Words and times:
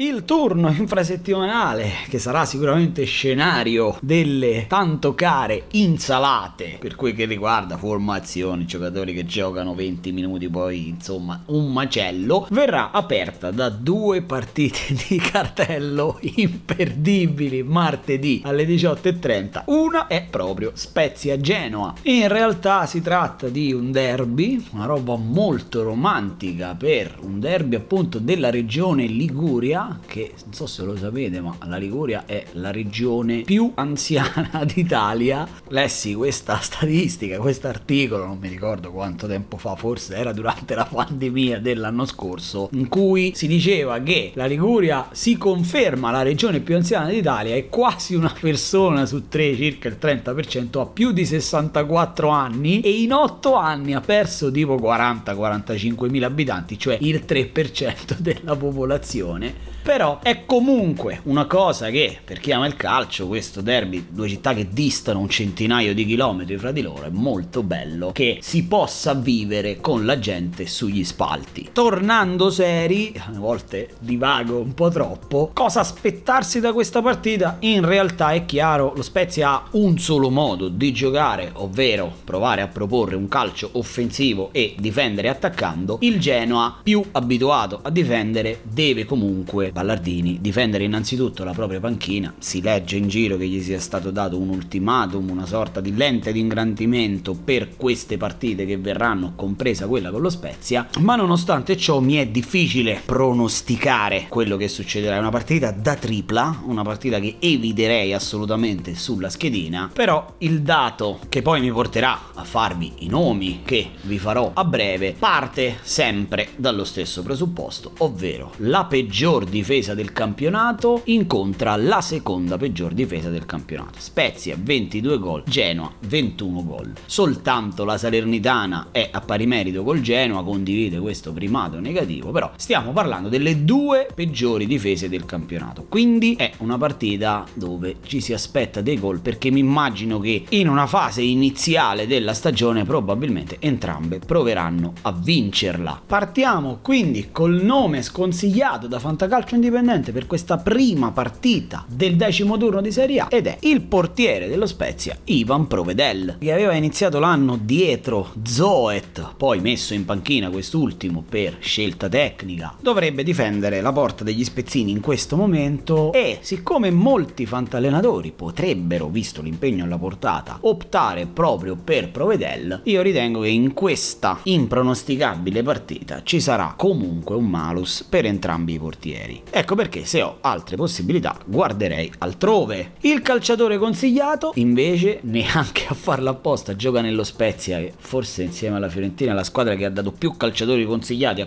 Il 0.00 0.24
turno 0.24 0.68
infrasettimanale, 0.68 1.90
che 2.08 2.20
sarà 2.20 2.44
sicuramente 2.44 3.02
scenario 3.02 3.98
delle 4.00 4.66
tanto 4.68 5.12
care 5.16 5.64
insalate, 5.72 6.76
per 6.78 6.94
quel 6.94 7.14
che 7.14 7.24
riguarda 7.24 7.76
formazioni, 7.76 8.64
giocatori 8.64 9.12
che 9.12 9.26
giocano 9.26 9.74
20 9.74 10.12
minuti, 10.12 10.48
poi 10.48 10.86
insomma 10.86 11.42
un 11.46 11.72
macello, 11.72 12.46
verrà 12.50 12.92
aperta 12.92 13.50
da 13.50 13.70
due 13.70 14.22
partite 14.22 14.94
di 15.08 15.16
cartello 15.16 16.18
imperdibili 16.20 17.64
martedì 17.64 18.40
alle 18.44 18.66
18.30. 18.66 19.64
Una 19.66 20.06
è 20.06 20.24
proprio 20.30 20.70
Spezia 20.74 21.40
Genoa. 21.40 21.92
In 22.02 22.28
realtà 22.28 22.86
si 22.86 23.02
tratta 23.02 23.48
di 23.48 23.72
un 23.72 23.90
derby, 23.90 24.64
una 24.70 24.84
roba 24.84 25.16
molto 25.16 25.82
romantica 25.82 26.76
per 26.76 27.16
un 27.22 27.40
derby 27.40 27.74
appunto 27.74 28.20
della 28.20 28.50
regione 28.50 29.04
Liguria 29.04 29.86
che 30.06 30.32
non 30.44 30.52
so 30.52 30.66
se 30.66 30.82
lo 30.82 30.96
sapete, 30.96 31.40
ma 31.40 31.56
la 31.64 31.76
Liguria 31.76 32.24
è 32.26 32.44
la 32.52 32.70
regione 32.70 33.42
più 33.42 33.72
anziana 33.74 34.64
d'Italia. 34.66 35.46
Lessi 35.68 36.14
questa 36.14 36.58
statistica, 36.60 37.38
questo 37.38 37.68
articolo, 37.68 38.26
non 38.26 38.38
mi 38.38 38.48
ricordo 38.48 38.90
quanto 38.90 39.26
tempo 39.26 39.56
fa, 39.56 39.76
forse 39.76 40.16
era 40.16 40.32
durante 40.32 40.74
la 40.74 40.84
pandemia 40.84 41.60
dell'anno 41.60 42.04
scorso, 42.04 42.68
in 42.72 42.88
cui 42.88 43.32
si 43.34 43.46
diceva 43.46 44.00
che 44.00 44.32
la 44.34 44.46
Liguria 44.46 45.08
si 45.12 45.36
conferma 45.36 46.10
la 46.10 46.22
regione 46.22 46.60
più 46.60 46.76
anziana 46.76 47.08
d'Italia 47.08 47.54
e 47.54 47.68
quasi 47.68 48.14
una 48.14 48.34
persona 48.38 49.06
su 49.06 49.28
tre, 49.28 49.54
circa 49.54 49.88
il 49.88 49.98
30%, 50.00 50.80
ha 50.80 50.86
più 50.86 51.12
di 51.12 51.24
64 51.24 52.28
anni 52.28 52.80
e 52.80 53.02
in 53.02 53.12
8 53.12 53.54
anni 53.54 53.94
ha 53.94 54.00
perso 54.00 54.50
tipo 54.50 54.76
40-45 54.76 56.08
mila 56.08 56.26
abitanti, 56.26 56.78
cioè 56.78 56.98
il 57.00 57.24
3% 57.26 58.16
della 58.18 58.56
popolazione 58.56 59.76
però 59.88 60.18
è 60.20 60.44
comunque 60.44 61.22
una 61.24 61.46
cosa 61.46 61.88
che 61.88 62.18
per 62.22 62.40
chi 62.40 62.52
ama 62.52 62.66
il 62.66 62.76
calcio, 62.76 63.26
questo 63.26 63.62
derby, 63.62 64.08
due 64.10 64.28
città 64.28 64.52
che 64.52 64.68
distano 64.70 65.18
un 65.18 65.30
centinaio 65.30 65.94
di 65.94 66.04
chilometri 66.04 66.58
fra 66.58 66.72
di 66.72 66.82
loro, 66.82 67.04
è 67.04 67.10
molto 67.10 67.62
bello 67.62 68.12
che 68.12 68.40
si 68.42 68.64
possa 68.64 69.14
vivere 69.14 69.80
con 69.80 70.04
la 70.04 70.18
gente 70.18 70.66
sugli 70.66 71.04
spalti. 71.04 71.70
Tornando 71.72 72.50
seri, 72.50 73.14
a 73.16 73.30
volte 73.32 73.94
divago 73.98 74.58
un 74.58 74.74
po' 74.74 74.90
troppo, 74.90 75.52
cosa 75.54 75.80
aspettarsi 75.80 76.60
da 76.60 76.74
questa 76.74 77.00
partita? 77.00 77.56
In 77.60 77.82
realtà 77.86 78.32
è 78.32 78.44
chiaro, 78.44 78.92
lo 78.94 79.00
Spezia 79.00 79.52
ha 79.52 79.68
un 79.70 79.98
solo 79.98 80.28
modo 80.28 80.68
di 80.68 80.92
giocare, 80.92 81.50
ovvero 81.54 82.12
provare 82.24 82.60
a 82.60 82.68
proporre 82.68 83.16
un 83.16 83.26
calcio 83.26 83.70
offensivo 83.72 84.50
e 84.52 84.74
difendere 84.78 85.30
attaccando. 85.30 85.96
Il 86.02 86.20
Genoa, 86.20 86.78
più 86.82 87.02
abituato 87.12 87.80
a 87.80 87.88
difendere, 87.88 88.60
deve 88.64 89.06
comunque 89.06 89.72
Ballardini 89.78 90.38
difendere 90.40 90.82
innanzitutto 90.82 91.44
la 91.44 91.52
propria 91.52 91.78
panchina, 91.78 92.34
si 92.38 92.60
legge 92.60 92.96
in 92.96 93.06
giro 93.06 93.36
che 93.36 93.46
gli 93.46 93.62
sia 93.62 93.78
stato 93.78 94.10
dato 94.10 94.36
un 94.36 94.48
ultimatum, 94.48 95.30
una 95.30 95.46
sorta 95.46 95.80
di 95.80 95.94
lente 95.94 96.32
di 96.32 96.40
ingrandimento 96.40 97.34
per 97.34 97.76
queste 97.76 98.16
partite 98.16 98.66
che 98.66 98.76
verranno, 98.76 99.34
compresa 99.36 99.86
quella 99.86 100.10
con 100.10 100.20
lo 100.20 100.30
Spezia, 100.30 100.88
ma 100.98 101.14
nonostante 101.14 101.76
ciò 101.76 102.00
mi 102.00 102.14
è 102.14 102.26
difficile 102.26 103.00
pronosticare 103.04 104.26
quello 104.28 104.56
che 104.56 104.66
succederà. 104.66 105.14
È 105.14 105.20
una 105.20 105.30
partita 105.30 105.70
da 105.70 105.94
tripla, 105.94 106.62
una 106.66 106.82
partita 106.82 107.20
che 107.20 107.36
eviterei 107.38 108.12
assolutamente 108.12 108.96
sulla 108.96 109.30
schedina, 109.30 109.88
però 109.92 110.34
il 110.38 110.62
dato 110.62 111.20
che 111.28 111.40
poi 111.40 111.60
mi 111.60 111.70
porterà 111.70 112.32
a 112.34 112.42
farvi 112.42 112.94
i 112.98 113.06
nomi 113.06 113.60
che 113.64 113.90
vi 114.02 114.18
farò 114.18 114.50
a 114.54 114.64
breve 114.64 115.14
parte 115.16 115.78
sempre 115.82 116.48
dallo 116.56 116.82
stesso 116.82 117.22
presupposto, 117.22 117.92
ovvero 117.98 118.54
la 118.56 118.84
peggior 118.84 119.44
difesa 119.44 119.66
difesa 119.68 119.92
del 119.92 120.14
campionato 120.14 121.02
incontra 121.04 121.76
la 121.76 122.00
seconda 122.00 122.56
peggior 122.56 122.94
difesa 122.94 123.28
del 123.28 123.44
campionato. 123.44 123.98
Spezia 123.98 124.56
22 124.58 125.18
gol, 125.18 125.42
Genoa 125.44 125.92
21 126.06 126.64
gol. 126.64 126.92
Soltanto 127.04 127.84
la 127.84 127.98
Salernitana 127.98 128.88
è 128.92 129.10
a 129.12 129.20
pari 129.20 129.46
merito 129.46 129.82
col 129.82 130.00
Genoa, 130.00 130.42
condivide 130.42 130.98
questo 130.98 131.34
primato 131.34 131.80
negativo, 131.80 132.30
però 132.30 132.50
stiamo 132.56 132.92
parlando 132.92 133.28
delle 133.28 133.66
due 133.66 134.08
peggiori 134.14 134.64
difese 134.64 135.10
del 135.10 135.26
campionato. 135.26 135.84
Quindi 135.86 136.34
è 136.36 136.50
una 136.60 136.78
partita 136.78 137.44
dove 137.52 137.96
ci 138.06 138.22
si 138.22 138.32
aspetta 138.32 138.80
dei 138.80 138.98
gol 138.98 139.20
perché 139.20 139.50
mi 139.50 139.60
immagino 139.60 140.18
che 140.18 140.44
in 140.48 140.70
una 140.70 140.86
fase 140.86 141.20
iniziale 141.20 142.06
della 142.06 142.32
stagione 142.32 142.84
probabilmente 142.84 143.58
entrambe 143.60 144.18
proveranno 144.18 144.94
a 145.02 145.12
vincerla. 145.12 146.00
Partiamo 146.06 146.78
quindi 146.80 147.28
col 147.30 147.62
nome 147.62 148.00
sconsigliato 148.00 148.86
da 148.86 148.98
Fantacalcio 148.98 149.47
indipendente 149.54 150.12
per 150.12 150.26
questa 150.26 150.56
prima 150.56 151.10
partita 151.12 151.84
del 151.88 152.16
decimo 152.16 152.56
turno 152.56 152.80
di 152.80 152.92
Serie 152.92 153.20
A 153.20 153.26
ed 153.30 153.46
è 153.46 153.56
il 153.60 153.82
portiere 153.82 154.48
dello 154.48 154.66
Spezia, 154.66 155.16
Ivan 155.24 155.66
Provedel, 155.66 156.36
che 156.38 156.52
aveva 156.52 156.74
iniziato 156.74 157.18
l'anno 157.18 157.58
dietro 157.60 158.32
Zoet, 158.42 159.34
poi 159.36 159.60
messo 159.60 159.94
in 159.94 160.04
panchina 160.04 160.50
quest'ultimo 160.50 161.24
per 161.28 161.56
scelta 161.60 162.08
tecnica, 162.08 162.74
dovrebbe 162.80 163.22
difendere 163.22 163.80
la 163.80 163.92
porta 163.92 164.24
degli 164.24 164.44
spezzini 164.44 164.90
in 164.90 165.00
questo 165.00 165.36
momento 165.36 166.12
e 166.12 166.38
siccome 166.40 166.90
molti 166.90 167.46
fantallenatori 167.46 168.32
potrebbero, 168.34 169.08
visto 169.08 169.42
l'impegno 169.42 169.84
alla 169.84 169.98
portata, 169.98 170.58
optare 170.62 171.26
proprio 171.26 171.76
per 171.76 172.10
Provedel, 172.10 172.80
io 172.84 173.02
ritengo 173.02 173.40
che 173.40 173.48
in 173.48 173.72
questa 173.72 174.40
impronosticabile 174.42 175.62
partita 175.62 176.22
ci 176.22 176.40
sarà 176.40 176.74
comunque 176.76 177.36
un 177.36 177.46
malus 177.48 178.04
per 178.08 178.24
entrambi 178.24 178.74
i 178.74 178.78
portieri. 178.78 179.37
Ecco 179.50 179.74
perché 179.74 180.04
se 180.04 180.22
ho 180.22 180.38
altre 180.40 180.76
possibilità 180.76 181.38
guarderei 181.46 182.10
altrove. 182.18 182.92
Il 183.02 183.22
calciatore 183.22 183.78
consigliato 183.78 184.52
invece 184.56 185.20
neanche 185.28 185.86
a 185.88 185.94
farla 185.94 186.30
apposta 186.30 186.76
gioca 186.76 187.00
nello 187.00 187.24
Spezia 187.24 187.78
che 187.78 187.92
forse 187.96 188.42
insieme 188.42 188.76
alla 188.76 188.88
Fiorentina 188.88 189.32
è 189.32 189.34
la 189.34 189.44
squadra 189.44 189.74
che 189.74 189.84
ha 189.84 189.90
dato 189.90 190.12
più 190.12 190.36
calciatori 190.36 190.84
consigliati 190.84 191.40
a, 191.40 191.46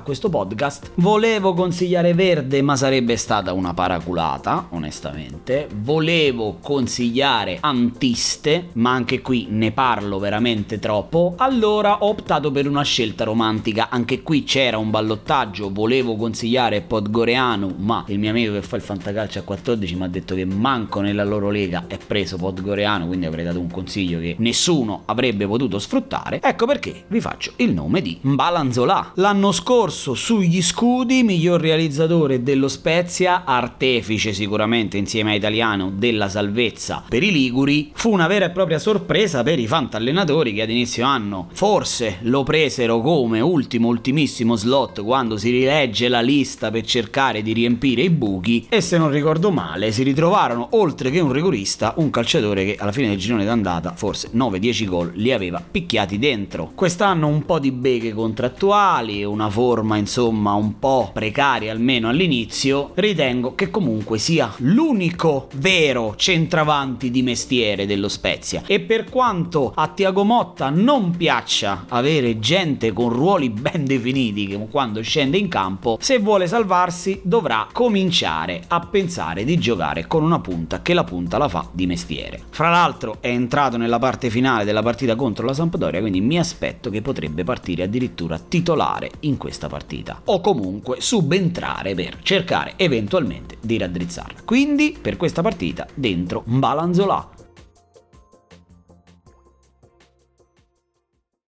questo 0.00 0.28
podcast. 0.28 0.92
Volevo 0.94 1.54
consigliare 1.54 2.14
Verde 2.14 2.62
ma 2.62 2.76
sarebbe 2.76 3.16
stata 3.16 3.52
una 3.52 3.74
paraculata 3.74 4.68
onestamente. 4.70 5.68
Volevo 5.74 6.58
consigliare 6.60 7.58
Antiste 7.60 8.68
ma 8.74 8.92
anche 8.92 9.20
qui 9.20 9.46
ne 9.50 9.72
parlo 9.72 10.18
veramente 10.18 10.78
troppo. 10.78 11.34
Allora 11.36 11.98
ho 11.98 12.08
optato 12.08 12.50
per 12.50 12.66
una 12.66 12.82
scelta 12.82 13.24
romantica. 13.24 13.88
Anche 13.90 14.22
qui 14.22 14.44
c'era 14.44 14.78
un 14.78 14.90
ballottaggio. 14.90 15.70
Volevo 15.70 16.16
consigliare 16.16 16.80
Podgoreano 16.80 17.31
Milano, 17.42 17.74
ma 17.76 18.04
il 18.08 18.18
mio 18.18 18.30
amico 18.30 18.52
che 18.52 18.62
fa 18.62 18.76
il 18.76 18.82
fantacalcio 18.82 19.40
a 19.40 19.42
14 19.42 19.94
mi 19.96 20.04
ha 20.04 20.08
detto 20.08 20.34
che 20.34 20.44
manco 20.44 21.00
nella 21.00 21.24
loro 21.24 21.50
lega 21.50 21.84
è 21.86 21.98
preso 21.98 22.36
Podgoreano, 22.36 23.06
quindi 23.06 23.26
avrei 23.26 23.44
dato 23.44 23.60
un 23.60 23.70
consiglio 23.70 24.18
che 24.20 24.36
nessuno 24.38 25.02
avrebbe 25.06 25.46
potuto 25.46 25.78
sfruttare. 25.78 26.40
Ecco 26.42 26.66
perché 26.66 27.04
vi 27.08 27.20
faccio 27.20 27.52
il 27.56 27.72
nome 27.72 28.00
di 28.00 28.18
Mbalanzola. 28.20 29.12
L'anno 29.16 29.52
scorso 29.52 30.14
sugli 30.14 30.62
scudi, 30.62 31.22
miglior 31.22 31.60
realizzatore 31.60 32.42
dello 32.42 32.68
Spezia, 32.68 33.44
artefice 33.44 34.32
sicuramente 34.32 34.96
insieme 34.96 35.32
a 35.32 35.34
Italiano 35.34 35.90
della 35.94 36.28
salvezza 36.28 37.04
per 37.08 37.22
i 37.22 37.32
Liguri, 37.32 37.90
fu 37.94 38.12
una 38.12 38.26
vera 38.26 38.46
e 38.46 38.50
propria 38.50 38.78
sorpresa 38.78 39.42
per 39.42 39.58
i 39.58 39.66
fantallenatori 39.66 40.52
che 40.52 40.62
ad 40.62 40.70
inizio 40.70 41.04
anno 41.04 41.48
forse 41.52 42.18
lo 42.22 42.42
presero 42.42 43.00
come 43.00 43.40
ultimo 43.40 43.88
ultimissimo 43.88 44.56
slot 44.56 45.02
quando 45.02 45.36
si 45.36 45.50
rilegge 45.50 46.08
la 46.08 46.20
lista 46.20 46.70
per 46.70 46.84
cercare 46.84 47.21
cercare 47.22 47.42
di 47.42 47.52
riempire 47.52 48.02
i 48.02 48.10
buchi 48.10 48.66
e 48.68 48.80
se 48.80 48.98
non 48.98 49.10
ricordo 49.10 49.52
male 49.52 49.92
si 49.92 50.02
ritrovarono 50.02 50.68
oltre 50.72 51.10
che 51.10 51.20
un 51.20 51.30
rigorista 51.30 51.94
un 51.98 52.10
calciatore 52.10 52.64
che 52.64 52.76
alla 52.78 52.90
fine 52.90 53.08
del 53.08 53.18
girone 53.18 53.44
d'andata 53.44 53.92
forse 53.94 54.30
9-10 54.34 54.84
gol 54.86 55.12
li 55.14 55.32
aveva 55.32 55.62
picchiati 55.62 56.18
dentro. 56.18 56.72
Quest'anno 56.74 57.28
un 57.28 57.44
po' 57.44 57.60
di 57.60 57.70
beghe 57.70 58.12
contrattuali, 58.12 59.22
una 59.22 59.48
forma 59.50 59.96
insomma 59.96 60.54
un 60.54 60.78
po' 60.80 61.10
precaria 61.12 61.70
almeno 61.70 62.08
all'inizio, 62.08 62.90
ritengo 62.94 63.54
che 63.54 63.70
comunque 63.70 64.18
sia 64.18 64.52
l'unico 64.58 65.48
vero 65.54 66.14
centravanti 66.16 67.10
di 67.10 67.22
mestiere 67.22 67.86
dello 67.86 68.08
Spezia 68.08 68.62
e 68.66 68.80
per 68.80 69.04
quanto 69.08 69.72
a 69.74 69.88
Tiago 69.88 70.24
Motta 70.24 70.70
non 70.70 71.16
piaccia 71.16 71.84
avere 71.88 72.40
gente 72.40 72.92
con 72.92 73.10
ruoli 73.10 73.48
ben 73.50 73.84
definiti 73.84 74.58
quando 74.70 75.02
scende 75.02 75.38
in 75.38 75.48
campo, 75.48 75.98
se 76.00 76.18
vuole 76.18 76.46
salvarsi 76.46 77.11
dovrà 77.22 77.66
cominciare 77.72 78.62
a 78.68 78.80
pensare 78.80 79.44
di 79.44 79.58
giocare 79.58 80.06
con 80.06 80.22
una 80.22 80.40
punta 80.40 80.82
che 80.82 80.94
la 80.94 81.04
punta 81.04 81.38
la 81.38 81.48
fa 81.48 81.68
di 81.72 81.86
mestiere. 81.86 82.40
Fra 82.50 82.70
l'altro 82.70 83.16
è 83.20 83.28
entrato 83.28 83.76
nella 83.76 83.98
parte 83.98 84.30
finale 84.30 84.64
della 84.64 84.82
partita 84.82 85.16
contro 85.16 85.46
la 85.46 85.54
Sampdoria, 85.54 86.00
quindi 86.00 86.20
mi 86.20 86.38
aspetto 86.38 86.90
che 86.90 87.02
potrebbe 87.02 87.44
partire 87.44 87.84
addirittura 87.84 88.38
titolare 88.38 89.10
in 89.20 89.36
questa 89.36 89.68
partita 89.68 90.20
o 90.24 90.40
comunque 90.40 91.00
subentrare 91.00 91.94
per 91.94 92.18
cercare 92.22 92.74
eventualmente 92.76 93.56
di 93.60 93.78
raddrizzarla. 93.78 94.40
Quindi 94.44 94.96
per 95.00 95.16
questa 95.16 95.42
partita 95.42 95.86
dentro 95.94 96.42
Mbalanzola 96.46 97.31